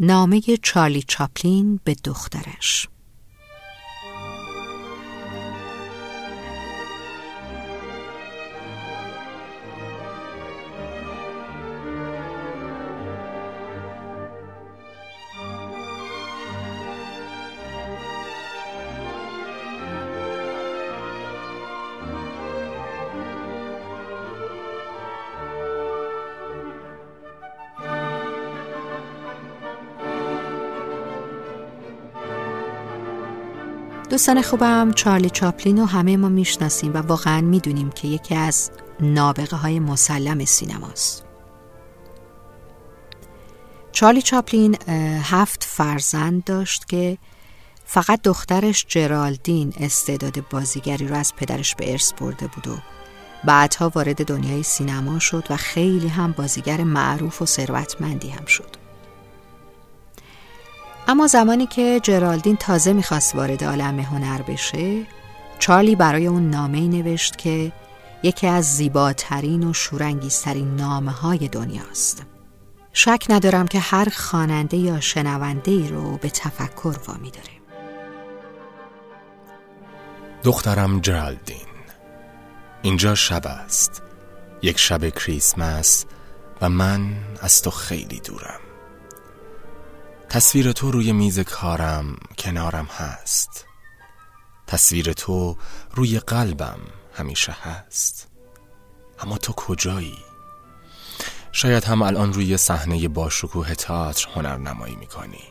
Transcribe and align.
نامه 0.00 0.40
چارلی 0.62 1.04
چاپلین 1.08 1.80
به 1.84 1.96
دخترش. 2.04 2.88
دوستان 34.18 34.42
خوبم 34.42 34.92
چارلی 34.92 35.30
چاپلین 35.30 35.78
رو 35.78 35.84
همه 35.84 36.16
ما 36.16 36.28
می‌شناسیم 36.28 36.94
و 36.94 36.96
واقعا 36.96 37.40
می‌دونیم 37.40 37.90
که 37.90 38.08
یکی 38.08 38.34
از 38.34 38.70
نابغه 39.00 39.56
های 39.56 39.80
مسلم 39.80 40.44
سینماست. 40.44 41.24
چارلی 43.92 44.22
چاپلین 44.22 44.78
هفت 45.22 45.64
فرزند 45.64 46.44
داشت 46.44 46.88
که 46.88 47.18
فقط 47.84 48.22
دخترش 48.22 48.86
جرالدین 48.88 49.72
استعداد 49.80 50.48
بازیگری 50.48 51.08
رو 51.08 51.14
از 51.14 51.36
پدرش 51.36 51.74
به 51.74 51.92
ارث 51.92 52.12
برده 52.12 52.46
بود 52.46 52.66
و 52.66 52.78
بعدها 53.44 53.92
وارد 53.94 54.24
دنیای 54.24 54.62
سینما 54.62 55.18
شد 55.18 55.44
و 55.50 55.56
خیلی 55.56 56.08
هم 56.08 56.32
بازیگر 56.32 56.84
معروف 56.84 57.42
و 57.42 57.46
ثروتمندی 57.46 58.28
هم 58.28 58.44
شد. 58.44 58.87
اما 61.08 61.26
زمانی 61.26 61.66
که 61.66 62.00
جرالدین 62.02 62.56
تازه 62.56 62.92
می‌خواست 62.92 63.34
وارد 63.34 63.64
عالم 63.64 64.00
هنر 64.00 64.42
بشه 64.42 65.06
چارلی 65.58 65.96
برای 65.96 66.26
اون 66.26 66.50
نامه 66.50 66.80
نوشت 66.80 67.38
که 67.38 67.72
یکی 68.22 68.46
از 68.46 68.64
زیباترین 68.64 69.64
و 69.64 69.72
شورانگیزترین 69.72 70.76
نامه 70.76 71.10
های 71.10 71.48
دنیاست. 71.48 72.22
شک 72.92 73.26
ندارم 73.28 73.66
که 73.66 73.78
هر 73.78 74.08
خواننده 74.16 74.76
یا 74.76 75.00
شنونده 75.00 75.70
ای 75.70 75.88
رو 75.88 76.16
به 76.16 76.30
تفکر 76.30 76.96
وامی 77.06 77.30
داره. 77.30 77.58
دخترم 80.44 81.00
جرالدین 81.00 81.66
اینجا 82.82 83.14
شب 83.14 83.46
است. 83.46 84.02
یک 84.62 84.78
شب 84.78 85.08
کریسمس 85.08 86.04
و 86.60 86.68
من 86.68 87.12
از 87.40 87.62
تو 87.62 87.70
خیلی 87.70 88.20
دورم. 88.20 88.67
تصویر 90.30 90.72
تو 90.72 90.90
روی 90.90 91.12
میز 91.12 91.40
کارم 91.40 92.16
کنارم 92.38 92.84
هست. 92.84 93.66
تصویر 94.66 95.12
تو 95.12 95.56
روی 95.94 96.18
قلبم 96.18 96.78
همیشه 97.14 97.52
هست. 97.52 98.28
اما 99.20 99.38
تو 99.38 99.52
کجایی؟ 99.52 100.18
شاید 101.52 101.84
هم 101.84 102.02
الان 102.02 102.32
روی 102.32 102.56
صحنه 102.56 103.08
با 103.08 103.30
شکوه 103.30 103.74
تئاتر 103.74 104.28
هنرنمایی 104.34 104.96
می‌کنی. 104.96 105.44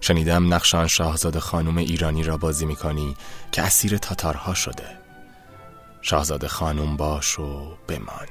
شنیدم 0.00 0.54
نقشان 0.54 0.86
شاهزاده 0.86 1.40
خانم 1.40 1.76
ایرانی 1.76 2.22
را 2.22 2.36
بازی 2.36 2.66
می‌کنی 2.66 3.16
که 3.52 3.62
اسیر 3.62 3.98
تاتارها 3.98 4.54
شده. 4.54 4.98
شاهزاده 6.02 6.48
خانم 6.48 6.96
باش 6.96 7.38
و 7.38 7.76
بمان. 7.88 8.26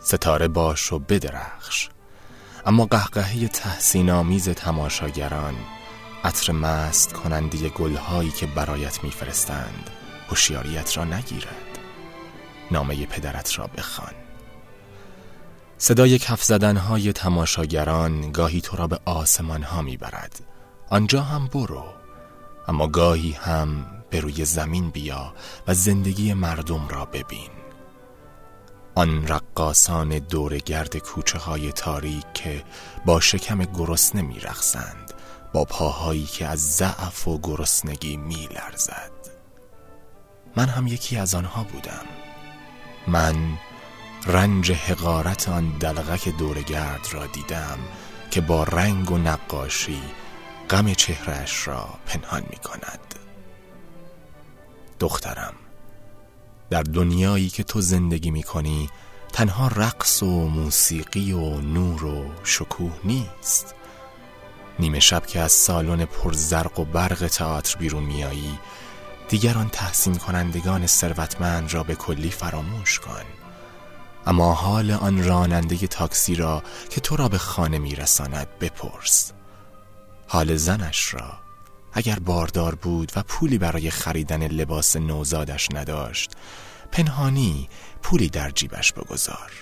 ستاره 0.00 0.48
باش 0.48 0.92
و 0.92 0.98
بدرخش. 0.98 1.88
اما 2.66 2.84
قهقهه 2.84 3.48
تحسین 3.48 4.10
آمیز 4.10 4.48
تماشاگران 4.48 5.54
عطر 6.24 6.52
مست 6.52 7.12
کننده 7.12 7.68
گلهایی 7.68 8.30
که 8.30 8.46
برایت 8.46 9.04
میفرستند 9.04 9.90
هوشیاریت 10.28 10.96
را 10.96 11.04
نگیرد. 11.04 11.78
نامه 12.70 13.06
پدرت 13.06 13.58
را 13.58 13.66
بخوان. 13.66 14.12
صدای 15.78 16.18
کف 16.18 16.42
زدنهای 16.42 17.12
تماشاگران 17.12 18.32
گاهی 18.32 18.60
تو 18.60 18.76
را 18.76 18.86
به 18.86 18.98
آسمان 19.04 19.62
ها 19.62 19.82
می‌برد. 19.82 20.40
آنجا 20.90 21.22
هم 21.22 21.46
برو. 21.46 21.84
اما 22.68 22.86
گاهی 22.86 23.32
هم 23.32 23.86
به 24.10 24.20
روی 24.20 24.44
زمین 24.44 24.90
بیا 24.90 25.34
و 25.66 25.74
زندگی 25.74 26.34
مردم 26.34 26.88
را 26.88 27.04
ببین. 27.04 27.50
آن 28.98 29.26
رقاسان 29.26 30.18
دور 30.18 30.58
گرد 30.58 30.96
کوچه 30.96 31.38
های 31.38 31.72
تاریک 31.72 32.32
که 32.34 32.64
با 33.04 33.20
شکم 33.20 33.58
گرسنه 33.58 34.22
می 34.22 34.40
رخصند 34.40 35.14
با 35.52 35.64
پاهایی 35.64 36.24
که 36.24 36.46
از 36.46 36.60
ضعف 36.60 37.28
و 37.28 37.38
گرسنگی 37.38 38.16
می 38.16 38.48
لرزد 38.50 39.12
من 40.56 40.66
هم 40.66 40.86
یکی 40.86 41.16
از 41.16 41.34
آنها 41.34 41.64
بودم. 41.64 42.04
من 43.06 43.58
رنج 44.26 44.72
حقارت 44.72 45.48
آن 45.48 45.78
دلغک 45.78 46.28
دورگرد 46.28 47.08
را 47.12 47.26
دیدم 47.26 47.78
که 48.30 48.40
با 48.40 48.64
رنگ 48.64 49.10
و 49.10 49.18
نقاشی 49.18 50.02
غم 50.70 50.94
چهرش 50.94 51.68
را 51.68 51.88
پنهان 52.06 52.42
می 52.50 52.56
کند 52.56 53.14
دخترم 55.00 55.54
در 56.70 56.82
دنیایی 56.82 57.48
که 57.48 57.62
تو 57.62 57.80
زندگی 57.80 58.30
می 58.30 58.42
کنی 58.42 58.90
تنها 59.32 59.68
رقص 59.68 60.22
و 60.22 60.48
موسیقی 60.48 61.32
و 61.32 61.60
نور 61.60 62.04
و 62.04 62.24
شکوه 62.44 62.92
نیست. 63.04 63.74
نیمه 64.78 65.00
شب 65.00 65.26
که 65.26 65.40
از 65.40 65.52
سالن 65.52 66.04
پرزرق 66.04 66.78
و 66.78 66.84
برق 66.84 67.26
تئاتر 67.26 67.78
بیرون 67.78 68.02
میایی 68.02 68.58
دیگران 69.28 69.68
تحسین 69.68 70.14
کنندگان 70.16 70.86
ثروتمند 70.86 71.74
را 71.74 71.82
به 71.82 71.94
کلی 71.94 72.30
فراموش 72.30 72.98
کن. 72.98 73.24
اما 74.26 74.54
حال 74.54 74.90
آن 74.90 75.24
راننده 75.24 75.76
تاکسی 75.86 76.34
را 76.34 76.62
که 76.90 77.00
تو 77.00 77.16
را 77.16 77.28
به 77.28 77.38
خانه 77.38 77.78
میرساند 77.78 78.48
بپرس. 78.60 79.32
حال 80.26 80.56
زنش 80.56 81.14
را. 81.14 81.47
اگر 81.92 82.18
باردار 82.18 82.74
بود 82.74 83.12
و 83.16 83.22
پولی 83.22 83.58
برای 83.58 83.90
خریدن 83.90 84.46
لباس 84.46 84.96
نوزادش 84.96 85.68
نداشت 85.74 86.30
پنهانی 86.92 87.68
پولی 88.02 88.28
در 88.28 88.50
جیبش 88.50 88.92
بگذار. 88.92 89.52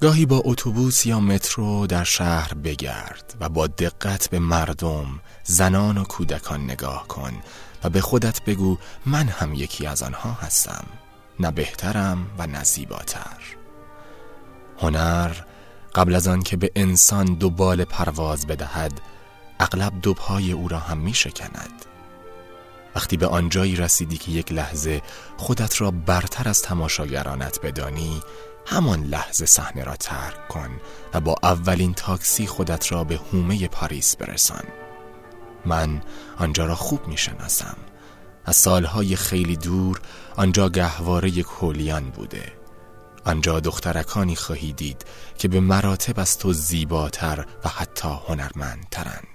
گاهی 0.00 0.26
با 0.26 0.42
اتوبوس 0.44 1.06
یا 1.06 1.20
مترو 1.20 1.86
در 1.86 2.04
شهر 2.04 2.54
بگرد 2.54 3.34
و 3.40 3.48
با 3.48 3.66
دقت 3.66 4.30
به 4.30 4.38
مردم 4.38 5.20
زنان 5.44 5.98
و 5.98 6.04
کودکان 6.04 6.64
نگاه 6.64 7.08
کن 7.08 7.32
و 7.84 7.90
به 7.90 8.00
خودت 8.00 8.44
بگو 8.44 8.78
من 9.06 9.28
هم 9.28 9.54
یکی 9.54 9.86
از 9.86 10.02
آنها 10.02 10.32
هستم. 10.32 10.84
نه 11.40 11.50
بهترم 11.50 12.26
و 12.38 12.46
نه 12.46 12.64
زیباتر. 12.64 13.40
هنر 14.78 15.30
قبل 15.94 16.14
از 16.14 16.28
آن 16.28 16.42
که 16.42 16.56
به 16.56 16.70
انسان 16.76 17.24
دو 17.24 17.50
بال 17.50 17.84
پرواز 17.84 18.46
بدهد 18.46 19.00
اغلب 19.60 19.92
دو 20.02 20.14
پای 20.14 20.52
او 20.52 20.68
را 20.68 20.78
هم 20.78 20.98
می 20.98 21.14
شکند 21.14 21.84
وقتی 22.94 23.16
به 23.16 23.26
آنجایی 23.26 23.76
رسیدی 23.76 24.18
که 24.18 24.32
یک 24.32 24.52
لحظه 24.52 25.02
خودت 25.36 25.80
را 25.80 25.90
برتر 25.90 26.48
از 26.48 26.62
تماشاگرانت 26.62 27.60
بدانی 27.62 28.22
همان 28.66 29.02
لحظه 29.02 29.46
صحنه 29.46 29.84
را 29.84 29.96
ترک 29.96 30.48
کن 30.48 30.70
و 31.14 31.20
با 31.20 31.36
اولین 31.42 31.94
تاکسی 31.94 32.46
خودت 32.46 32.92
را 32.92 33.04
به 33.04 33.20
هومه 33.32 33.68
پاریس 33.68 34.16
برسان. 34.16 34.64
من 35.64 36.02
آنجا 36.38 36.66
را 36.66 36.74
خوب 36.74 37.08
می 37.08 37.16
شناسم 37.16 37.76
از 38.44 38.56
سالهای 38.56 39.16
خیلی 39.16 39.56
دور 39.56 40.00
آنجا 40.36 40.68
گهواره 40.68 41.42
کولیان 41.42 42.10
بوده. 42.10 42.52
آنجا 43.24 43.60
دخترکانی 43.60 44.36
خواهی 44.36 44.72
دید 44.72 45.04
که 45.38 45.48
به 45.48 45.60
مراتب 45.60 46.20
از 46.20 46.38
تو 46.38 46.52
زیباتر 46.52 47.46
و 47.64 47.68
حتی 47.68 48.08
هنرمندترند. 48.28 49.33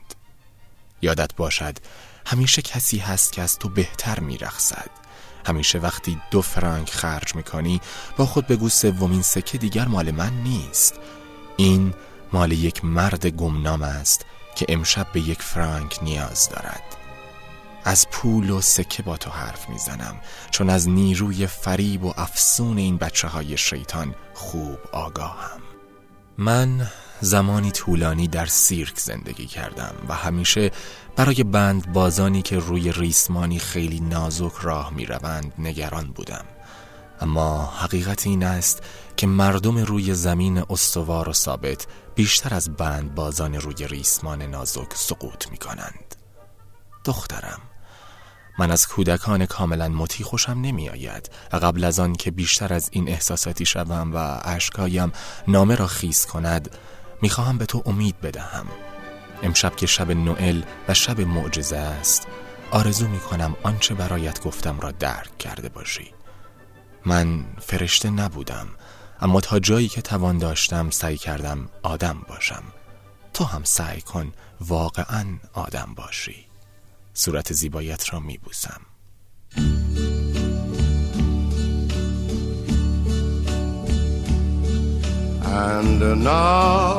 یادت 1.02 1.36
باشد 1.36 1.78
همیشه 2.26 2.62
کسی 2.62 2.98
هست 2.98 3.32
که 3.32 3.42
از 3.42 3.60
تو 3.60 3.70
بهتر 3.70 4.20
میرخصد 4.20 4.90
همیشه 5.46 5.80
وقتی 5.80 6.22
دو 6.32 6.42
فرانک 6.42 6.90
خرج 6.90 7.36
می‌کنی 7.36 7.82
با 8.18 8.26
خود 8.26 8.48
بگو 8.48 8.70
سومین 8.70 9.22
سکه 9.22 9.58
دیگر 9.58 9.86
مال 9.86 10.12
من 10.12 10.34
نیست. 10.34 10.94
این 11.58 11.94
مال 12.34 12.52
یک 12.52 12.86
مرد 12.86 13.26
گمنام 13.26 13.82
است 13.82 14.26
که 14.56 14.66
امشب 14.70 15.08
به 15.14 15.20
یک 15.20 15.42
فرانک 15.42 16.00
نیاز 16.02 16.50
دارد. 16.50 16.84
از 17.84 18.10
پول 18.10 18.50
و 18.50 18.62
سکه 18.62 19.04
با 19.04 19.18
تو 19.18 19.30
حرف 19.30 19.70
می‌زنم 19.70 20.16
چون 20.52 20.70
از 20.70 20.90
نیروی 20.90 21.48
فریب 21.48 22.04
و 22.04 22.14
افسون 22.18 22.78
این 22.78 22.98
بچه 22.98 23.28
های 23.28 23.58
شیطان 23.58 24.16
خوب 24.34 24.80
آگاهم. 24.92 25.62
من 26.38 26.88
زمانی 27.22 27.72
طولانی 27.72 28.28
در 28.28 28.46
سیرک 28.46 29.00
زندگی 29.00 29.46
کردم 29.46 29.96
و 30.08 30.14
همیشه 30.14 30.72
برای 31.16 31.44
بند 31.44 31.94
بازانی 31.94 32.42
که 32.42 32.60
روی 32.60 32.92
ریسمانی 32.92 33.60
خیلی 33.60 34.00
نازک 34.00 34.54
راه 34.62 34.94
می 34.94 35.06
روند 35.06 35.54
نگران 35.60 36.12
بودم. 36.12 36.46
اما 37.22 37.66
حقیقت 37.66 38.28
این 38.28 38.44
است 38.44 38.84
که 39.18 39.28
مردم 39.28 39.78
روی 39.78 40.14
زمین 40.14 40.64
استوار 40.70 41.30
و 41.30 41.34
ثابت 41.34 41.88
بیشتر 42.16 42.54
از 42.54 42.70
بند 42.76 43.16
بازان 43.16 43.56
روی 43.56 43.88
ریسمان 43.88 44.42
نازک 44.42 44.94
سقوط 44.96 45.52
می 45.52 45.58
کنند 45.58 46.16
دخترم 47.06 47.60
من 48.60 48.72
از 48.72 48.88
کودکان 48.88 49.46
کاملا 49.46 49.88
مطیع 49.88 50.26
خوشم 50.26 50.52
نمی 50.52 50.90
آید 50.90 51.30
و 51.54 51.58
قبل 51.58 51.84
از 51.84 52.00
آن 52.00 52.14
که 52.14 52.32
بیشتر 52.32 52.74
از 52.74 52.90
این 52.92 53.10
احساساتی 53.10 53.66
شوم 53.66 54.12
و 54.14 54.40
اشکایم 54.44 55.12
نامه 55.48 55.76
را 55.76 55.88
خیز 55.88 56.26
کند 56.26 56.78
می‌خواهم 57.22 57.58
به 57.58 57.66
تو 57.66 57.84
امید 57.86 58.22
بدهم. 58.22 58.66
امشب 59.44 59.76
که 59.76 59.86
شب 59.86 60.12
نوئل 60.12 60.62
و 60.88 60.94
شب 60.94 61.22
معجزه 61.22 61.78
است 61.78 62.28
آرزو 62.72 63.08
می 63.08 63.20
کنم 63.20 63.56
آنچه 63.64 63.94
برایت 63.96 64.44
گفتم 64.44 64.80
را 64.80 64.92
درک 64.92 65.38
کرده 65.38 65.70
باشی. 65.70 66.14
من 67.06 67.46
فرشته 67.62 68.10
نبودم 68.10 68.68
اما 69.22 69.42
تا 69.42 69.60
جایی 69.60 69.88
که 69.88 70.02
توان 70.02 70.38
داشتم 70.38 70.90
سعی 70.90 71.18
کردم 71.18 71.70
آدم 71.84 72.22
باشم. 72.28 72.64
تو 73.34 73.44
هم 73.44 73.64
سعی 73.64 74.02
کن 74.02 74.34
واقعا 74.62 75.26
آدم 75.54 75.94
باشی. 75.96 76.46
صورت 77.14 77.54
زیبایت 77.54 78.14
را 78.14 78.20
می 78.20 78.38
بوسم 78.38 78.82
And 85.52 86.24
now 86.24 86.99